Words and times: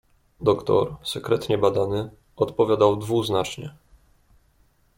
"Doktor, 0.41 0.95
sekretnie 1.03 1.57
badany, 1.57 2.11
odpowiadał 2.35 2.95
dwuznacznie." 2.95 3.73